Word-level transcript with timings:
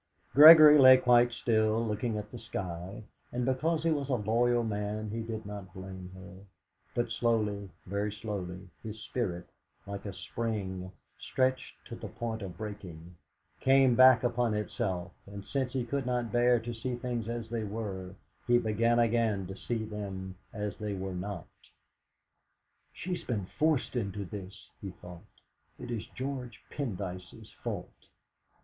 Gregory 0.33 0.79
lay 0.79 0.97
quite 0.97 1.31
still, 1.31 1.85
looking 1.85 2.17
at 2.17 2.31
the 2.31 2.39
sky, 2.39 3.03
and 3.31 3.45
because 3.45 3.83
he 3.83 3.91
was 3.91 4.09
a 4.09 4.15
loyal 4.15 4.63
man 4.63 5.11
he 5.11 5.19
did 5.21 5.45
not 5.45 5.71
blame 5.75 6.09
her, 6.15 6.37
but 6.95 7.11
slowly, 7.11 7.69
very 7.85 8.11
slowly, 8.11 8.67
his 8.81 8.99
spirit, 8.99 9.47
like 9.85 10.03
a 10.07 10.11
spring 10.11 10.91
stretched 11.19 11.75
to 11.85 11.95
the 11.95 12.07
point 12.07 12.41
of 12.41 12.57
breaking, 12.57 13.15
came 13.59 13.93
back 13.93 14.23
upon 14.23 14.55
itself, 14.55 15.11
and 15.27 15.45
since 15.45 15.73
he 15.73 15.85
could 15.85 16.07
not 16.07 16.31
bear 16.31 16.59
to 16.59 16.73
see 16.73 16.95
things 16.95 17.29
as 17.29 17.47
they 17.49 17.63
were, 17.63 18.15
he 18.47 18.57
began 18.57 18.97
again 18.97 19.45
to 19.45 19.55
see 19.55 19.85
them 19.85 20.33
as 20.51 20.75
they 20.79 20.95
were 20.95 21.13
not. 21.13 21.45
'.he 22.93 23.13
has 23.15 23.23
been 23.23 23.45
forced 23.59 23.95
into 23.95 24.25
this,' 24.25 24.67
he 24.81 24.89
thought. 24.99 25.21
'It 25.77 25.91
is 25.91 26.07
George 26.07 26.59
Pendyce's 26.71 27.51
fault. 27.63 27.93